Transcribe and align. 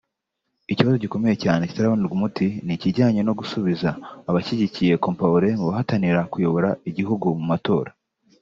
Ikibazo 0.71 0.97
gikomeye 1.03 1.35
cyane 1.43 1.63
kitarabonerwa 1.69 2.15
umuti 2.17 2.47
ni 2.65 2.73
ikijyanye 2.77 3.21
no 3.23 3.33
gusubiza 3.39 3.89
abashyigikiye 4.29 4.93
Compaoré 5.05 5.49
mu 5.59 5.65
bahatanira 5.69 6.21
kuyobora 6.31 6.69
igihugu 6.89 7.25
mu 7.37 7.45
matora 7.51 7.91